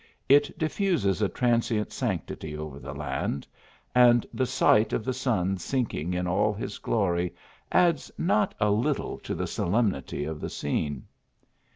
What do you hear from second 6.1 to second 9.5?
in all his glory, adds not a little to the